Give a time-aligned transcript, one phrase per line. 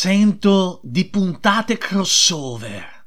[0.00, 3.04] Sento di puntate crossover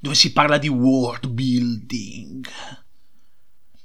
[0.00, 2.48] dove si parla di world building.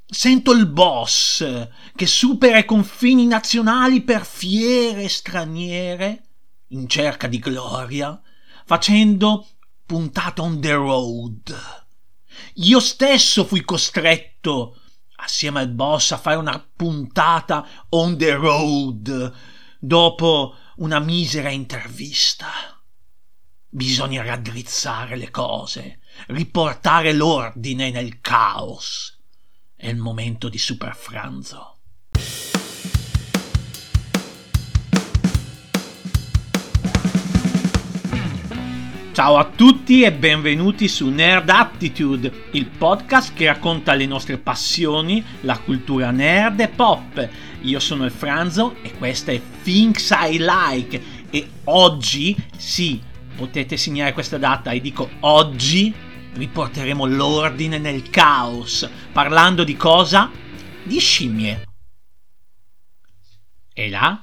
[0.06, 1.46] Sento il boss
[1.94, 6.24] che supera i confini nazionali per fiere straniere
[6.68, 8.18] in cerca di gloria,
[8.64, 9.46] facendo
[9.86, 11.54] puntata on the road.
[12.54, 14.80] Io stesso fui costretto,
[15.18, 19.34] assieme al boss, a fare una puntata on the road
[19.78, 22.50] dopo una misera intervista.
[23.68, 29.20] Bisogna raddrizzare le cose, riportare l'ordine nel caos.
[29.76, 31.81] È il momento di superfranzo.
[39.22, 45.24] Ciao a tutti e benvenuti su Nerd Attitude, il podcast che racconta le nostre passioni,
[45.42, 47.30] la cultura nerd e pop.
[47.62, 53.00] Io sono il Franzo e questa è Things I Like e oggi, sì,
[53.36, 55.94] potete segnare questa data e dico oggi
[56.34, 60.32] riporteremo l'ordine nel caos, parlando di cosa?
[60.84, 61.64] Di scimmie.
[63.72, 64.20] E là?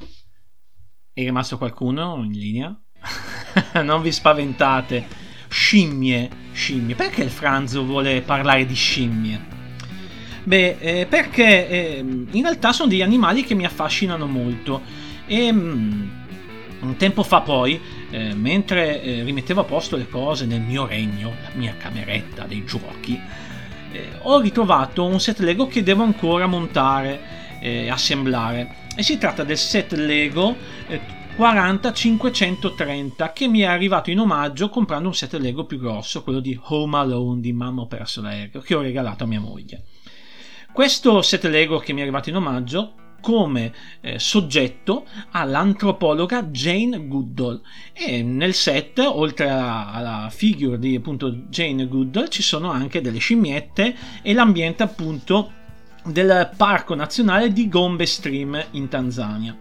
[1.13, 2.83] È rimasto qualcuno in linea?
[3.83, 5.07] non vi spaventate.
[5.49, 6.95] Scimmie, scimmie.
[6.95, 9.57] Perché il Franzo vuole parlare di scimmie?
[10.45, 14.81] Beh, eh, perché eh, in realtà sono degli animali che mi affascinano molto.
[15.27, 16.09] E mm,
[16.81, 21.35] un tempo fa poi, eh, mentre eh, rimettevo a posto le cose nel mio regno,
[21.43, 23.21] la mia cameretta dei giochi,
[23.93, 27.21] eh, ho ritrovato un set Lego che devo ancora montare
[27.61, 28.87] e assemblare.
[28.95, 30.57] E si tratta del set Lego
[31.39, 36.59] 40530 che mi è arrivato in omaggio comprando un set Lego più grosso, quello di
[36.61, 39.85] Home Alone di Mamma ho perso l'aereo, che ho regalato a mia moglie.
[40.73, 47.63] Questo set Lego che mi è arrivato in omaggio come eh, soggetto all'antropologa Jane Goodall
[47.93, 53.95] e nel set oltre alla figure di appunto Jane Goodall ci sono anche delle scimmiette
[54.23, 55.53] e l'ambiente appunto
[56.05, 59.57] del parco nazionale di Gombe Stream in Tanzania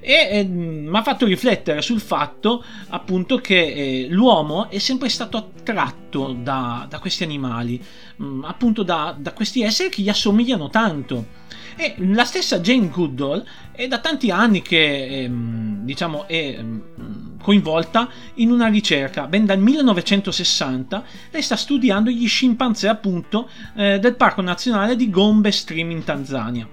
[0.00, 5.36] e eh, mi ha fatto riflettere sul fatto appunto che eh, l'uomo è sempre stato
[5.36, 7.80] attratto da, da questi animali,
[8.16, 11.38] mh, mm, appunto da, da, questi esseri che gli assomigliano tanto.
[11.76, 18.08] E la stessa Jane Goodall è da tanti anni che ehm, diciamo è ehm, coinvolta
[18.34, 19.26] in una ricerca.
[19.26, 25.50] Ben dal 1960 lei sta studiando gli scimpanzé appunto eh, del Parco Nazionale di Gombe
[25.50, 26.68] Stream in Tanzania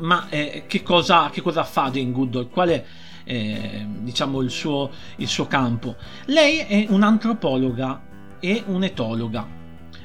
[0.00, 2.50] ma eh, che, cosa, che, cosa, fa Jane Goodall?
[2.50, 2.84] Qual è
[3.24, 5.96] eh, diciamo il suo, il suo campo?
[6.26, 8.02] Lei è un'antropologa
[8.40, 9.56] e un'etologa.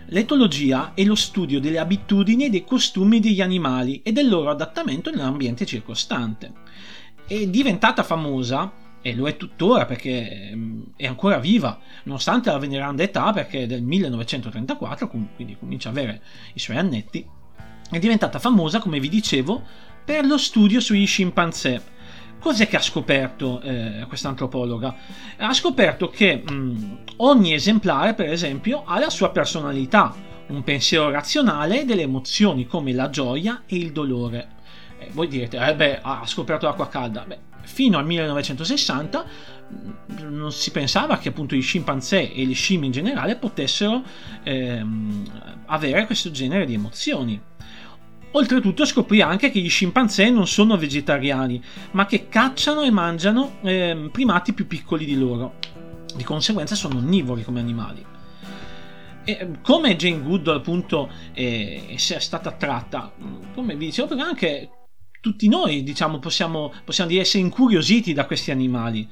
[0.07, 5.09] L'etologia è lo studio delle abitudini e dei costumi degli animali e del loro adattamento
[5.09, 6.51] nell'ambiente circostante.
[7.25, 8.71] È diventata famosa
[9.01, 13.67] e lo è tuttora perché ehm, è ancora viva, nonostante la veneranda età, perché è
[13.67, 16.21] del 1934, quindi comincia ad avere
[16.53, 17.25] i suoi annetti
[17.89, 19.61] è diventata famosa, come vi dicevo,
[20.03, 21.81] per lo studio sugli scimpanzé.
[22.39, 24.95] Cos'è che ha scoperto eh, questa antropologa?
[25.37, 30.13] Ha scoperto che mh, ogni esemplare, per esempio, ha la sua personalità,
[30.47, 34.49] un pensiero razionale e delle emozioni come la gioia e il dolore.
[34.99, 37.23] Eh, voi direte, eh beh, ha scoperto l'acqua calda.
[37.25, 39.25] Beh, fino al 1960
[40.29, 44.03] non si pensava che appunto gli scimpanzé e le scimmie in generale potessero
[44.43, 45.23] ehm,
[45.65, 47.41] avere questo genere di emozioni.
[48.35, 54.09] Oltretutto scoprì anche che gli scimpanzé non sono vegetariani, ma che cacciano e mangiano eh,
[54.11, 55.55] primati più piccoli di loro.
[56.15, 58.03] Di conseguenza sono onnivori come animali.
[59.25, 63.13] E come Jane Goodall appunto è, è stata attratta,
[63.53, 64.69] come vi dicevo prima, anche
[65.23, 69.07] tutti noi diciamo possiamo, possiamo dire essere incuriositi da questi animali.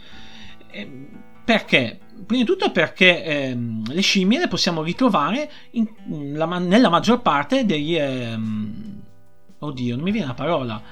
[0.69, 1.07] E
[1.45, 1.99] perché?
[2.25, 5.87] Prima di tutto perché ehm, le scimmie le possiamo ritrovare in,
[6.35, 9.01] la, nella maggior parte degli, ehm,
[9.59, 10.83] oddio, non mi viene la parola.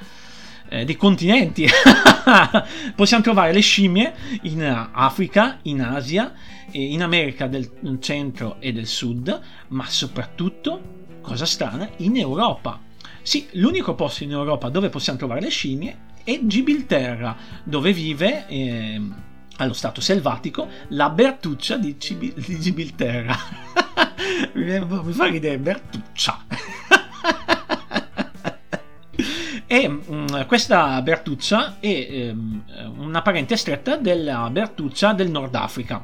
[0.70, 1.68] Eh, dei continenti.
[2.96, 4.14] Possiamo trovare le scimmie
[4.44, 4.64] in
[4.94, 6.32] Africa, in Asia,
[6.72, 12.88] in America del centro e del sud, ma soprattutto, cosa strana, in Europa.
[13.30, 19.00] Sì, l'unico posto in Europa dove possiamo trovare le scimmie è Gibilterra, dove vive eh,
[19.58, 23.38] allo stato selvatico la Bertuccia di, Cibi- di Gibilterra.
[24.54, 26.44] mi fa ridere Bertuccia.
[29.68, 32.64] E mh, mm, questa Bertuccia è ehm,
[32.98, 36.04] una parente stretta della Bertuccia del Nord Africa.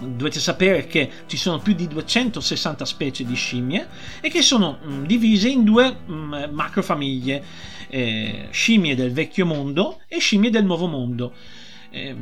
[0.00, 3.88] Dovete sapere che ci sono più di 260 specie di scimmie
[4.20, 7.44] e che sono mh, mm, divise in due mh, mm, macrofamiglie,
[7.88, 11.32] eh, scimmie del vecchio mondo e scimmie del nuovo mondo.
[11.92, 12.16] Eh,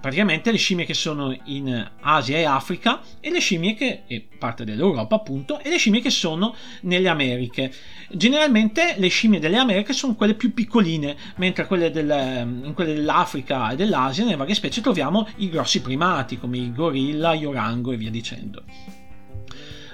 [0.00, 4.64] praticamente le scimmie che sono in Asia e Africa e le scimmie che, e parte
[4.64, 7.72] dell'Europa appunto, e le scimmie che sono nelle Americhe.
[8.10, 13.72] Generalmente le scimmie delle Americhe sono quelle più piccoline, mentre quelle del, in quelle dell'Africa
[13.72, 17.96] e dell'Asia, nelle varie specie, troviamo i grossi primati come il gorilla, gli orango e
[17.96, 18.62] via dicendo.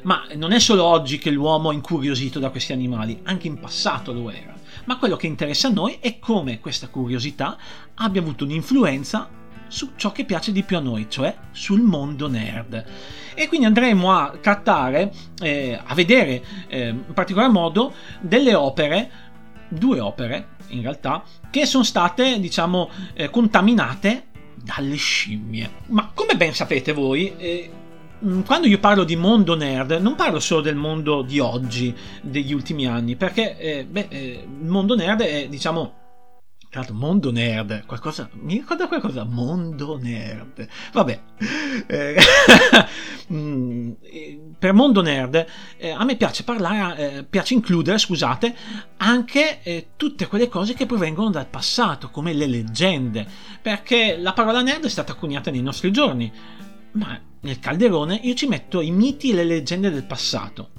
[0.02, 4.12] Ma non è solo oggi che l'uomo è incuriosito da questi animali, anche in passato
[4.12, 4.52] lo era.
[4.84, 7.56] Ma quello che interessa a noi è come questa curiosità
[7.94, 9.28] abbia avuto un'influenza
[9.68, 12.84] su ciò che piace di più a noi, cioè sul mondo nerd.
[13.34, 19.10] E quindi andremo a trattare, eh, a vedere eh, in particolar modo delle opere,
[19.68, 24.26] due opere in realtà, che sono state, diciamo, eh, contaminate
[24.62, 25.70] dalle scimmie.
[25.86, 27.70] Ma come ben sapete voi, eh,
[28.44, 32.86] quando io parlo di mondo nerd, non parlo solo del mondo di oggi, degli ultimi
[32.86, 36.00] anni, perché eh, eh, il mondo nerd è, diciamo,
[36.70, 41.20] l'altro, mondo nerd, qualcosa, mi ricorda qualcosa, mondo nerd, vabbè,
[41.86, 42.16] eh,
[43.32, 43.92] mm,
[44.58, 45.44] per mondo nerd
[45.76, 48.54] eh, a me piace parlare, eh, piace includere, scusate,
[48.98, 53.26] anche eh, tutte quelle cose che provengono dal passato, come le leggende,
[53.60, 56.32] perché la parola nerd è stata coniata nei nostri giorni,
[56.92, 60.70] ma nel calderone io ci metto i miti e le leggende del passato.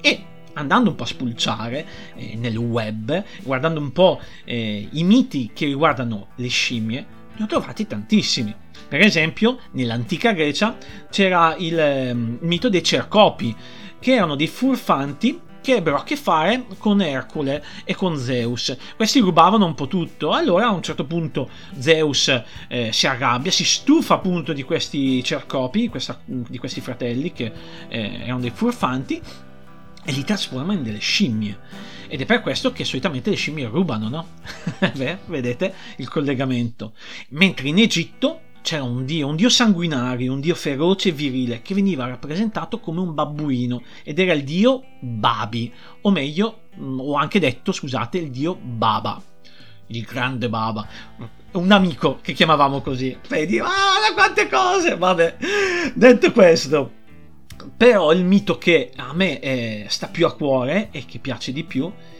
[0.00, 0.24] E
[0.54, 5.66] andando un po' a spulciare eh, nel web, guardando un po' eh, i miti che
[5.66, 7.06] riguardano le scimmie,
[7.36, 8.54] ne ho trovati tantissimi.
[8.88, 10.76] Per esempio, nell'antica Grecia
[11.10, 13.54] c'era il eh, mito dei cercopi,
[14.00, 18.76] che erano dei furfanti che ebbero a che fare con Ercole e con Zeus.
[18.96, 20.32] Questi rubavano un po' tutto.
[20.32, 25.88] Allora a un certo punto Zeus eh, si arrabbia, si stufa appunto di questi cercopi,
[25.88, 27.52] questa, di questi fratelli che
[27.88, 29.20] eh, erano dei furfanti
[30.04, 31.58] e li trasforma in delle scimmie.
[32.08, 34.26] Ed è per questo che solitamente le scimmie rubano, no?
[34.96, 36.94] Beh, vedete il collegamento.
[37.30, 41.72] Mentre in Egitto c'era un dio, un dio sanguinario, un dio feroce e virile, che
[41.72, 45.72] veniva rappresentato come un babbuino ed era il dio Babi,
[46.02, 49.18] o meglio, mm, o anche detto, scusate, il dio Baba,
[49.86, 50.86] il grande Baba.
[51.52, 53.16] Un amico che chiamavamo così.
[53.28, 54.98] Vedi, ah, quante cose!
[54.98, 55.36] Vabbè,
[55.94, 56.92] detto questo,
[57.74, 61.64] però il mito che a me eh, sta più a cuore e che piace di
[61.64, 62.17] più è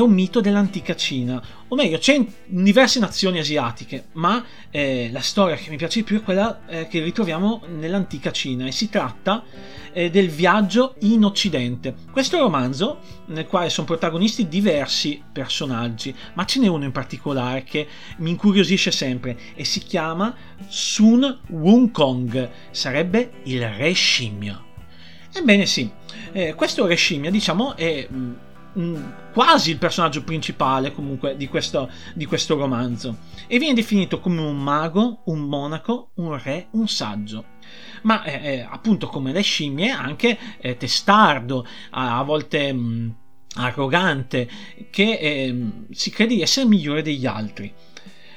[0.00, 5.54] un mito dell'antica Cina, o meglio, c'è in diverse nazioni asiatiche, ma eh, la storia
[5.56, 9.44] che mi piace di più è quella eh, che ritroviamo nell'antica Cina e si tratta
[9.92, 11.94] eh, del viaggio in Occidente.
[12.10, 17.86] Questo romanzo, nel quale sono protagonisti diversi personaggi, ma ce n'è uno in particolare che
[18.18, 20.34] mi incuriosisce sempre e si chiama
[20.66, 24.62] Sun Wukong, sarebbe il re scimmia.
[25.32, 25.90] Ebbene sì,
[26.32, 28.32] eh, questo re scimmia diciamo è mm,
[29.32, 34.60] quasi il personaggio principale comunque di questo, di questo romanzo e viene definito come un
[34.60, 37.52] mago, un monaco, un re, un saggio
[38.02, 43.10] ma eh, eh appunto come le scimmie anche eh, testardo, a, a volte mh, mm,
[43.56, 44.48] arrogante,
[44.90, 47.72] che eh, si crede di essere migliore degli altri.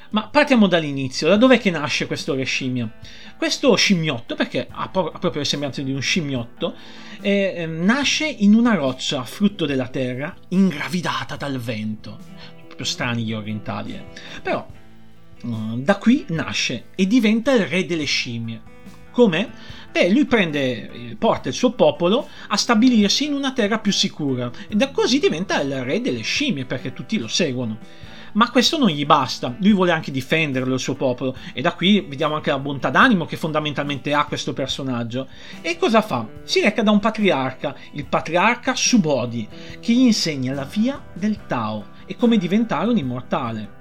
[0.10, 2.90] Ma partiamo dall'inizio, da dov'è che nasce questo re scimmia?
[3.38, 6.76] Questo scimmiotto, perché ha, pro- ha proprio le sembianze di un scimmiotto,
[7.22, 12.18] eh, ehm, nasce in una roccia, frutto della terra, ingravidata dal vento.
[12.66, 14.04] Proprio strani gli orientali, eh.
[14.42, 14.68] Però
[15.44, 18.62] uh, da qui nasce e diventa il re delle scimmie.
[19.12, 19.50] Come?
[19.92, 24.52] Beh, lui prende, eh, porta il suo popolo a stabilirsi in una terra più sicura
[24.68, 27.80] e da così diventa il re delle scimmie perché tutti lo seguono.
[28.38, 32.02] Ma questo non gli basta, lui vuole anche difenderlo il suo popolo e da qui
[32.02, 35.28] vediamo anche la bontà d'animo che fondamentalmente ha questo personaggio.
[35.62, 36.28] E cosa fa?
[36.44, 39.48] Si reca da un patriarca, il patriarca Subodi,
[39.80, 43.76] che gli insegna la via del Tao e come diventare un immortale.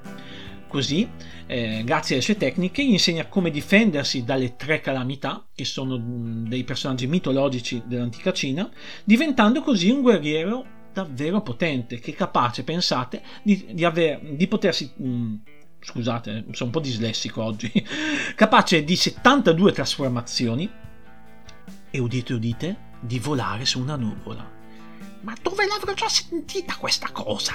[0.69, 1.07] Così,
[1.47, 6.65] eh, grazie alle sue tecniche, gli insegna come difendersi dalle tre calamità, che sono dei
[6.65, 8.71] personaggi mitologici dell'antica Cina,
[9.05, 14.91] diventando così un guerriero davvero potente, che è capace, pensate, di, di, aver, di potersi...
[14.97, 15.35] Mh, mm,
[15.79, 17.71] scusate, sono un po' dislessico oggi,
[18.35, 20.69] capace di 72 trasformazioni
[21.91, 24.50] e udite udite di volare su una nuvola.
[25.21, 27.53] Ma dove l'avrò già sentita questa cosa?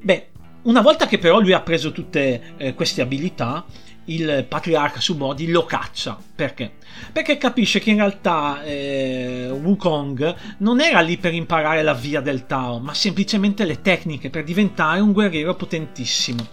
[0.00, 0.30] Beh,
[0.62, 3.64] una volta che però lui ha preso tutte eh, queste abilità,
[4.06, 6.18] il patriarca Subodi lo caccia.
[6.34, 6.72] Perché?
[7.12, 12.46] Perché capisce che in realtà eh, Wukong non era lì per imparare la via del
[12.46, 16.46] Tao, ma semplicemente le tecniche per diventare un guerriero potentissimo.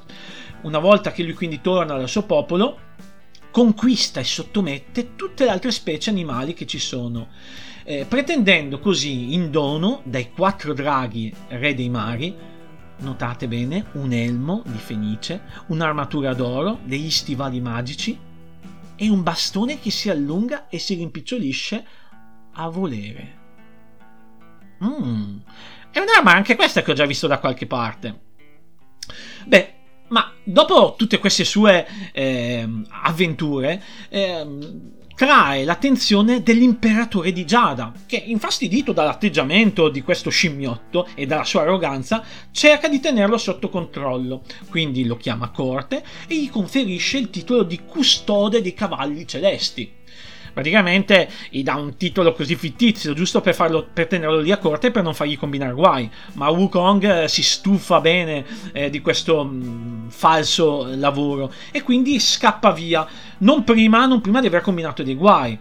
[0.62, 2.90] Una volta che lui quindi torna dal suo popolo,
[3.52, 7.30] conquista e sottomette tutte le altre specie animali che ci sono,
[7.84, 12.36] eh, pretendendo così in dono dai quattro draghi re dei mari
[13.02, 18.18] notate bene, un elmo di fenice, un'armatura d'oro, degli stivali magici
[18.96, 21.86] e un bastone che si allunga e si rimpicciolisce
[22.54, 23.40] a volere.
[24.84, 25.38] Mm,
[25.92, 28.20] è un'arma anche questa che ho già visto da qualche parte.
[29.46, 29.74] Beh,
[30.10, 32.68] ma dopo tutte queste sue eh,
[33.04, 34.46] avventure, eh,
[35.22, 42.24] trae l'attenzione dell'imperatore di Giada, che infastidito dall'atteggiamento di questo scimmiotto e dalla sua arroganza,
[42.50, 44.42] cerca di tenerlo sotto controllo.
[44.68, 50.00] Quindi lo chiama a corte e gli conferisce il titolo di custode dei cavalli celesti
[50.54, 54.88] praticamente gli dà un titolo così fittizio, giusto per, farlo, per tenerlo lì a corte
[54.88, 56.10] e per non fargli combinare guai.
[56.34, 62.20] Ma Wukong eh, si stufa bene eh, di questo mh, mm, falso lavoro e quindi
[62.20, 63.08] scappa via,
[63.40, 65.58] non prima, non prima di aver combinato dei guai.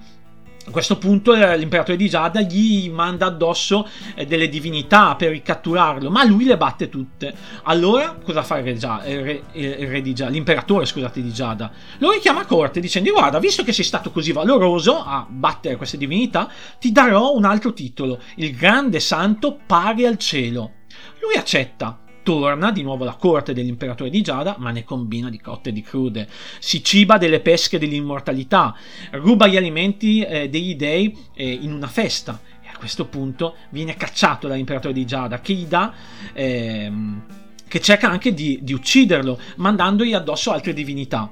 [0.71, 6.11] A questo punto eh, l'imperatore di Giada gli manda addosso eh, delle divinità per ricatturarlo,
[6.11, 7.35] ma lui le batte tutte.
[7.65, 11.33] Allora cosa fa il re, Gia, il re, il re di Giada, l'imperatore scusate di
[11.33, 11.73] Giada?
[11.99, 15.97] Lo richiama a corte dicendo guarda, visto che sei stato così valoroso a battere queste
[15.97, 16.49] divinità,
[16.79, 20.75] ti darò un altro titolo, il grande santo pari al cielo.
[21.21, 21.99] Lui accetta,
[22.31, 25.83] torna di nuovo alla corte dell'imperatore di Giada, ma ne combina di cotte e di
[25.83, 26.29] crude.
[26.61, 28.73] Si ciba delle pesche dell'immortalità,
[29.11, 32.41] ruba gli alimenti eh, degli dei eh, in una festa.
[32.63, 35.93] E a questo punto viene cacciato dall'imperatore di Giada, che gli dà.
[36.33, 37.23] Ehm,
[37.67, 41.31] che cerca anche di, di ucciderlo, mandandogli addosso altre divinità.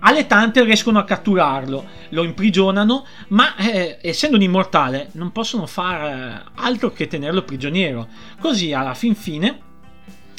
[0.00, 6.44] Alle tante riescono a catturarlo, lo imprigionano, ma eh, essendo un immortale non possono fare
[6.54, 8.08] altro che tenerlo prigioniero.
[8.38, 9.67] Così alla fin fine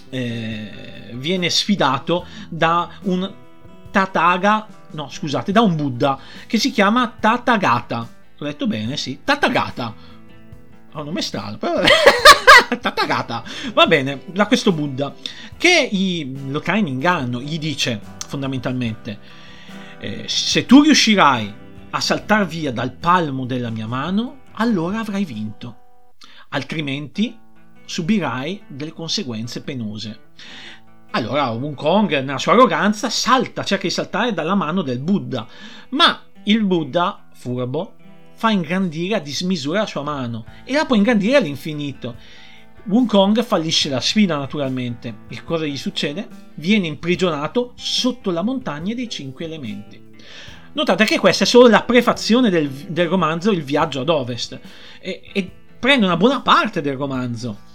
[0.10, 3.34] eh, viene sfidato da un
[3.92, 8.08] Tataga, no scusate, da un Buddha che si chiama Tathagata.
[8.38, 9.96] Ho detto bene, sì, Tathagata.
[10.92, 11.82] Ha un nome strano, però
[12.80, 13.44] Tathagata.
[13.74, 15.14] Va bene, da questo Buddha
[15.58, 19.38] che gli, lo trae in inganno, gli dice fondamentalmente
[20.00, 21.54] eh, se tu riuscirai
[21.92, 25.78] a saltar via dal palmo della mia mano, allora avrai vinto.
[26.50, 27.38] Altrimenti
[27.90, 30.20] subirai delle conseguenze penose.
[31.12, 35.48] Allora Wong Kong, nella sua arroganza, salta, cerca di saltare dalla mano del Buddha,
[35.90, 37.96] ma il Buddha, furbo,
[38.36, 42.16] fa ingrandire a dismisura la sua mano e la può ingrandire all'infinito.
[42.84, 45.22] Wukong fallisce la sfida naturalmente.
[45.28, 46.28] E cosa gli succede?
[46.56, 50.00] Viene imprigionato sotto la montagna dei cinque elementi.
[50.74, 54.60] Notate che questa è solo la prefazione del, del romanzo Il viaggio ad ovest
[55.00, 57.68] e, e prende una buona parte del romanzo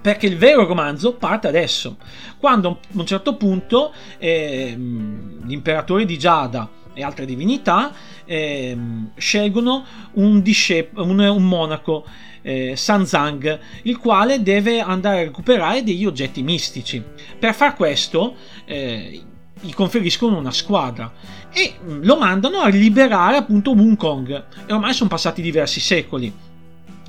[0.00, 1.96] perché il vero romanzo parte adesso,
[2.38, 7.92] quando a un certo punto eh, l'imperatore di Giada e altre divinità
[8.24, 8.76] eh,
[9.16, 12.04] scelgono un, discep- un, un monaco,
[12.42, 17.02] eh, Sanzang, il quale deve andare a recuperare degli oggetti mistici.
[17.38, 19.22] Per far questo eh,
[19.60, 21.12] gli conferiscono una squadra
[21.52, 24.44] e lo mandano a liberare appunto Wukong.
[24.66, 26.32] E ormai sono passati diversi secoli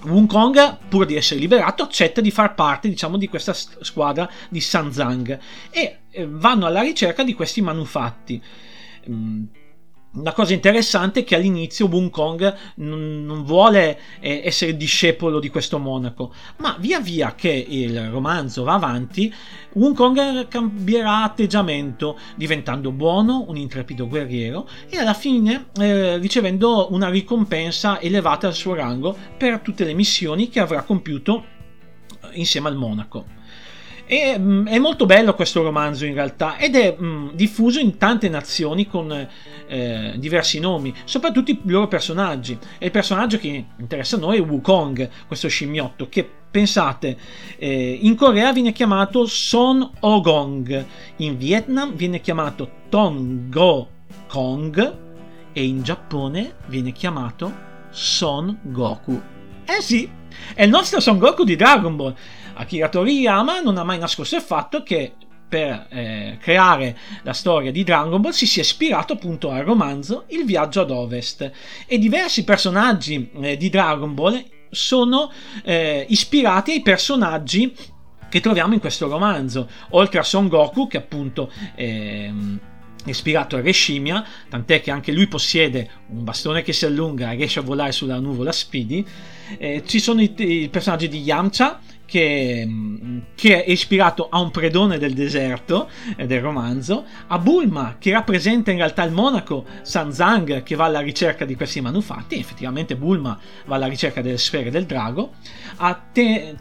[0.03, 5.39] Wukong, pur di essere liberato, accetta di far parte, diciamo, di questa squadra di Sanzang
[5.70, 8.41] e eh, vanno alla ricerca di questi manufatti.
[10.11, 15.77] Una cosa interessante è che all'inizio Wukong non, non vuole eh, essere discepolo di questo
[15.77, 19.31] monaco, ma via via che il romanzo va avanti,
[19.73, 28.01] Wukong cambierà atteggiamento, diventando buono, un intrepido guerriero e alla fine eh, ricevendo una ricompensa
[28.01, 31.45] elevata al suo rango per tutte le missioni che avrà compiuto
[32.33, 33.37] insieme al monaco.
[34.11, 37.95] E, mm, è molto bello questo romanzo in realtà ed è mh, mm, diffuso in
[37.97, 39.27] tante nazioni con
[39.67, 42.57] eh, diversi nomi, soprattutto i loro personaggi.
[42.79, 47.15] E il personaggio che interessa a noi è Wukong, questo scimmiotto che pensate
[47.59, 50.85] eh, in Corea viene chiamato Son Ogong,
[51.17, 53.89] in Vietnam viene chiamato Ton Go
[54.27, 54.97] Kong
[55.53, 57.53] e in Giappone viene chiamato
[57.91, 59.21] Son Goku.
[59.65, 60.09] Eh sì,
[60.53, 62.15] è il nostro Son Goku di Dragon Ball.
[62.53, 65.13] Akira Toriyama non ha mai nascosto il fatto che
[65.50, 70.45] per eh, creare la storia di Dragon Ball si sia ispirato appunto al romanzo Il
[70.45, 71.51] viaggio ad ovest
[71.88, 75.31] e diversi personaggi eh, di Dragon Ball sono
[75.63, 77.75] eh, ispirati ai personaggi
[78.29, 82.59] che troviamo in questo romanzo, oltre a Son Goku che appunto ehm,
[83.03, 87.36] è ispirato a Reshimia, tant'è che anche lui possiede un bastone che si allunga e
[87.36, 89.05] riesce a volare sulla nuvola Speedy.
[89.58, 91.79] Eh, ci sono i, i personaggi di Yamcha,
[92.10, 92.68] che,
[93.36, 98.72] che, è ispirato a un predone del deserto eh, del romanzo, a Bulma che rappresenta
[98.72, 103.75] in realtà il monaco Sanzang che va alla ricerca di questi manufatti, effettivamente Bulma va
[103.75, 105.34] alla ricerca delle sfere del drago,
[105.77, 106.58] a Ten-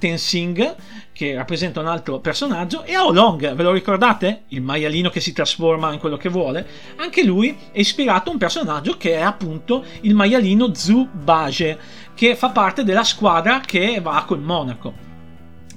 [1.19, 4.43] che rappresenta un altro personaggio, e a Olong, ve lo ricordate?
[4.49, 6.65] Il maialino che si trasforma in quello che vuole?
[6.97, 12.49] Anche lui è ispirato a un personaggio che è appunto il maialino Zubage, che fa
[12.49, 14.93] parte della squadra che va col Monaco.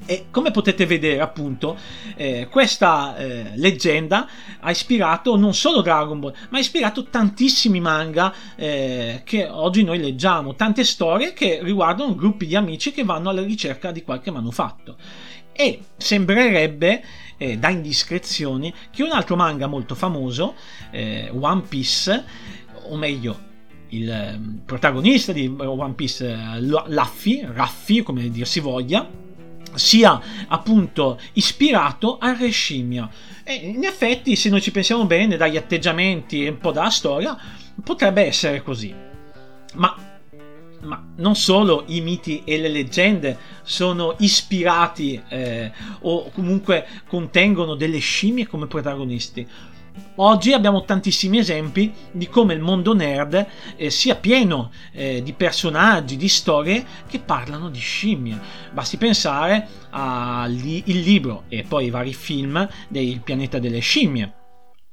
[0.07, 1.77] E come potete vedere, appunto,
[2.15, 4.27] eh, questa eh, leggenda
[4.60, 10.00] ha ispirato non solo Dragon Ball, ma ha ispirato tantissimi manga eh, che oggi noi
[10.00, 14.98] leggiamo, tante storie che riguardano gruppi di amici che vanno alla ricerca di qualche manufatto.
[15.51, 17.03] E sembrerebbe
[17.38, 20.55] eh, da indiscrezioni che un altro manga molto famoso,
[20.89, 22.24] eh, One Piece,
[22.89, 23.50] o meglio
[23.91, 29.07] il ehm, protagonista di One Piece, eh, Luffy, Raffi, come dir si voglia,
[29.74, 33.10] sia appunto ispirato al Re Scimmia.
[33.43, 37.38] E in effetti, se noi ci pensiamo bene, dagli atteggiamenti e un po' dalla storia,
[37.83, 38.93] potrebbe essere così.
[39.75, 40.10] Ma
[40.83, 45.71] ma non solo i miti e le leggende sono ispirati eh,
[46.01, 49.48] o comunque contengono delle scimmie come protagonisti.
[50.15, 56.17] Oggi abbiamo tantissimi esempi di come il mondo nerd eh, sia pieno eh, di personaggi,
[56.17, 58.39] di storie che parlano di scimmie.
[58.71, 64.33] Basti pensare al li- libro e poi i vari film del pianeta delle scimmie.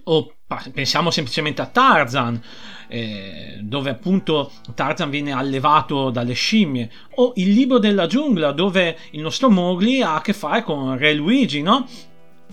[0.05, 0.33] O
[0.73, 2.41] pensiamo semplicemente a Tarzan,
[2.89, 9.21] eh, dove appunto Tarzan viene allevato dalle scimmie, o il libro della giungla, dove il
[9.21, 11.87] nostro Mowgli ha a che fare con Re Luigi, no?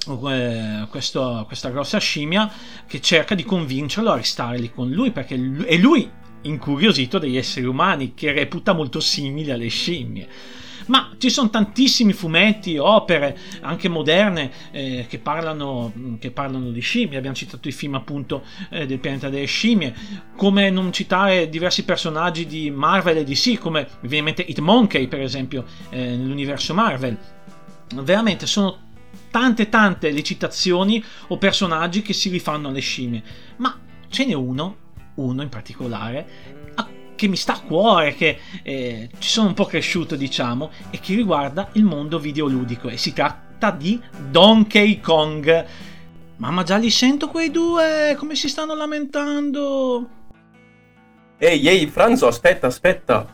[0.08, 2.52] Eh, questo, questa grossa scimmia
[2.86, 5.36] che cerca di convincerlo a restare lì con lui perché
[5.66, 6.08] è lui
[6.42, 10.28] incuriosito degli esseri umani che reputa molto simili alle scimmie
[10.88, 17.18] ma ci sono tantissimi fumetti, opere, anche moderne, eh, che, parlano, che, parlano, di scimmie.
[17.18, 19.96] Abbiamo citato i film appunto eh, del pianeta delle scimmie,
[20.36, 25.66] come non citare diversi personaggi di Marvel e DC, come ovviamente It Monkey, per esempio,
[25.90, 27.18] eh, nell'universo Marvel.
[27.96, 28.85] Veramente sono
[29.36, 33.22] tante tante le citazioni o personaggi che si rifanno alle scimmie,
[33.58, 33.78] ma
[34.08, 34.78] ce n'è uno,
[35.16, 36.74] uno in particolare,
[37.16, 41.16] che mi sta a cuore, che eh, ci sono un po' cresciuto, diciamo, e che
[41.16, 42.88] riguarda il mondo videoludico.
[42.88, 45.66] E si tratta di Donkey Kong.
[46.38, 50.10] Mamma, già li sento quei due, come si stanno lamentando.
[51.38, 53.34] Ehi, ehi, Franzo, aspetta, aspetta.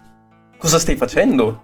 [0.57, 1.63] Cosa stai facendo?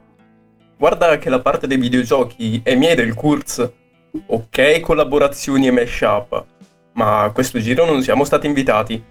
[0.77, 3.76] Guarda che la parte dei videogiochi è mia del Kurz.
[4.25, 6.45] Ok, collaborazioni e mashup.
[6.93, 9.03] Ma a questo giro non siamo stati invitati.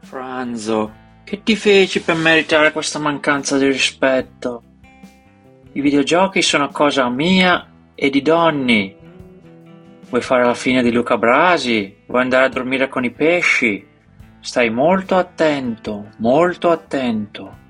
[0.00, 0.92] Franzo,
[1.24, 4.62] che ti feci per meritare questa mancanza di rispetto?
[5.72, 8.96] I videogiochi sono cosa mia e di Donny.
[10.08, 11.96] Vuoi fare la fine di Luca Brasi?
[12.06, 13.86] Vuoi andare a dormire con i pesci?
[14.40, 17.60] Stai molto attento, molto attento.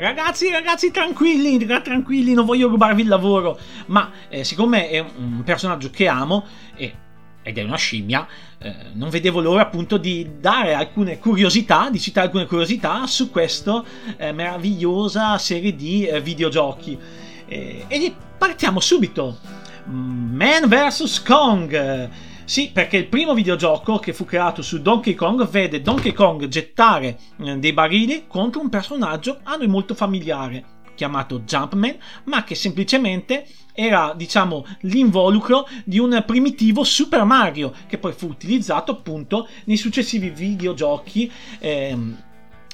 [0.00, 3.58] Ragazzi, ragazzi, tranquilli, tranquilli, non voglio rubarvi il lavoro.
[3.88, 6.94] Ma eh, siccome è un personaggio che amo e
[7.42, 8.26] ed è una scimmia,
[8.58, 13.82] eh, non vedevo l'ora appunto di dare alcune curiosità, di citare alcune curiosità su questa
[14.16, 16.98] eh, meravigliosa serie di eh, videogiochi.
[17.46, 19.36] e partiamo subito.
[19.84, 21.22] Man vs.
[21.22, 22.28] Kong.
[22.50, 27.16] Sì, perché il primo videogioco che fu creato su Donkey Kong vede Donkey Kong gettare
[27.36, 30.64] eh, dei barili contro un personaggio a noi molto familiare,
[30.96, 38.12] chiamato Jumpman, ma che semplicemente era diciamo l'involucro di un primitivo Super Mario che poi
[38.14, 42.22] fu utilizzato appunto nei successivi videogiochi ehm,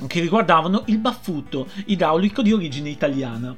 [0.07, 3.55] che riguardavano il baffuto idraulico di origine italiana.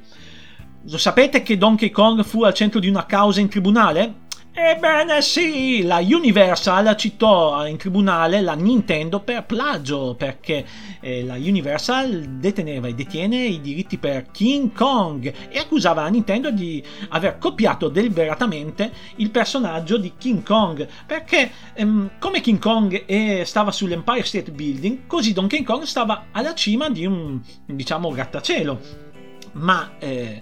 [0.89, 4.27] Lo sapete che Donkey Kong fu al centro di una causa in tribunale?
[4.61, 10.65] Ebbene sì, la Universal citò in tribunale la Nintendo per plagio perché
[10.99, 16.51] eh, la Universal deteneva e detiene i diritti per King Kong e accusava la Nintendo
[16.51, 23.43] di aver copiato deliberatamente il personaggio di King Kong perché ehm, come King Kong eh,
[23.45, 29.07] stava sull'Empire State Building così Donkey Kong stava alla cima di un diciamo grattacielo.
[29.53, 30.41] Ma eh,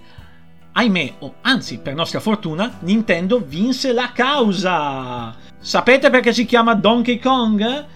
[0.78, 5.34] ahimè, o anzi per nostra fortuna, Nintendo vinse la causa.
[5.58, 7.86] Sapete perché si chiama Donkey Kong?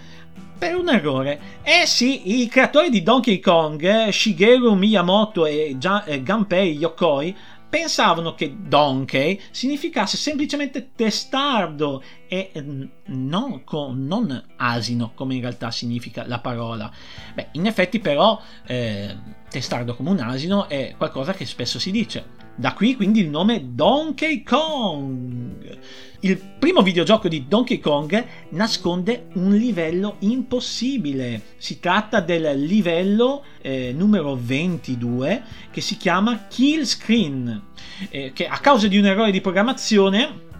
[0.59, 1.41] Per un errore.
[1.63, 7.37] Eh sì, i creatori di Donkey Kong, Shigeru Miyamoto e Gunpei Yokoi,
[7.69, 13.63] pensavano che donkey significasse semplicemente testardo e mm, non,
[13.95, 16.91] non, asino come in realtà significa la parola.
[17.33, 19.17] Beh, in effetti però eh,
[19.49, 23.75] testardo come un asino è qualcosa che spesso si dice Da qui quindi il nome
[23.75, 25.79] Donkey Kong.
[26.21, 31.41] Il primo videogioco di Donkey Kong nasconde un livello impossibile.
[31.57, 37.63] Si tratta del livello eh, numero 22 che si chiama Kill Screen,
[38.11, 40.51] eh, che a causa di un errore di programmazione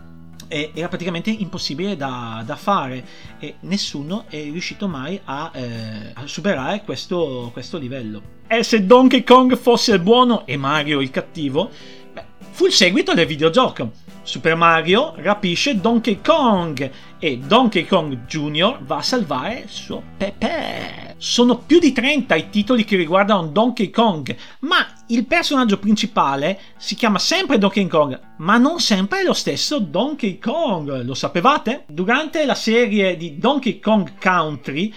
[0.75, 3.05] era praticamente impossibile da, da, fare
[3.39, 8.41] e nessuno è riuscito mai a, eh, a superare questo, questo, livello.
[8.47, 11.71] E se Donkey Kong fosse il buono e Mario il cattivo,
[12.13, 13.93] beh, fu il seguito del videogioco.
[14.23, 18.79] Super Mario rapisce Donkey Kong e Donkey Kong Jr.
[18.83, 21.12] va a salvare suo Pepe.
[21.23, 26.97] Sono più di 30 i titoli che riguardano Donkey Kong, ma il personaggio principale si
[26.97, 31.85] chiama sempre Donkey Kong, ma non sempre è lo stesso Donkey Kong, lo sapevate?
[31.87, 34.93] Durante la serie di Donkey Kong Country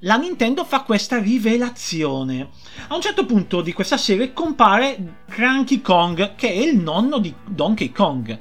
[0.00, 2.50] la Nintendo fa questa rivelazione.
[2.88, 7.34] A un certo punto di questa serie compare Cranky Kong, che è il nonno di
[7.48, 8.38] Donkey Kong.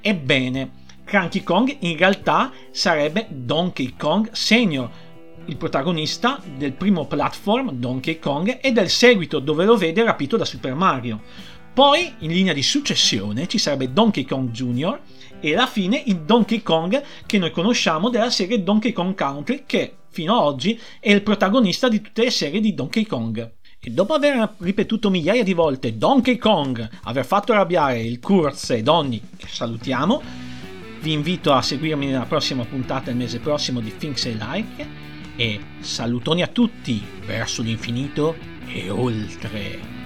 [0.00, 0.70] Ebbene,
[1.04, 4.90] Cranky Kong in realtà sarebbe Donkey Kong Senior,
[5.46, 10.44] il protagonista del primo platform Donkey Kong e del seguito dove lo vede rapito da
[10.44, 11.20] Super Mario.
[11.72, 15.00] Poi, in linea di successione, ci sarebbe Donkey Kong Jr.
[15.40, 19.94] e alla fine il Donkey Kong che noi conosciamo della serie Donkey Kong Country, che
[20.10, 23.52] fino ad oggi è il protagonista di tutte le serie di Donkey Kong.
[23.82, 28.82] E dopo aver ripetuto migliaia di volte Donkey Kong, aver fatto arrabbiare il Kurz e
[28.82, 30.20] Donny, che salutiamo,
[31.00, 34.99] vi invito a seguirmi nella prossima puntata il mese prossimo di Things I Like
[35.40, 39.99] e salutoni a tutti verso l'infinito e oltre.